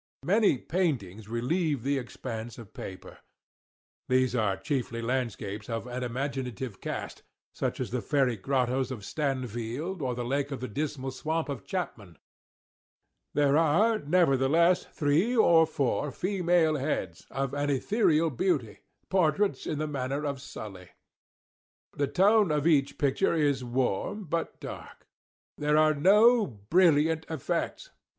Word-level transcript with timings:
Many 0.23 0.57
paintings 0.57 1.27
relieve 1.29 1.83
the 1.83 1.99
expanse 1.99 2.57
of 2.57 2.73
paper. 2.73 3.19
These 4.09 4.35
are 4.35 4.57
chiefly 4.57 4.99
landscapes 4.99 5.69
of 5.69 5.85
an 5.85 6.01
imaginative 6.01 6.81
cast—such 6.81 7.79
as 7.79 7.91
the 7.91 8.01
fairy 8.01 8.35
grottoes 8.35 8.89
of 8.89 9.05
Stanfield, 9.05 10.01
or 10.01 10.15
the 10.15 10.25
lake 10.25 10.49
of 10.49 10.59
the 10.59 10.67
Dismal 10.67 11.11
Swamp 11.11 11.49
of 11.49 11.65
Chapman. 11.65 12.17
There 13.35 13.55
are, 13.55 13.99
nevertheless, 13.99 14.85
three 14.85 15.37
or 15.37 15.67
four 15.67 16.09
female 16.09 16.77
heads, 16.77 17.27
of 17.29 17.53
an 17.53 17.69
ethereal 17.69 18.31
beauty 18.31 18.79
portraits 19.07 19.67
in 19.67 19.77
the 19.77 19.85
manner 19.85 20.25
of 20.25 20.41
Sully. 20.41 20.89
The 21.93 22.07
tone 22.07 22.49
of 22.49 22.65
each 22.65 22.97
picture 22.97 23.35
is 23.35 23.63
warm, 23.63 24.23
but 24.23 24.59
dark. 24.59 25.05
There 25.59 25.77
are 25.77 25.93
no 25.93 26.47
"brilliant 26.47 27.27
effects." 27.29 27.91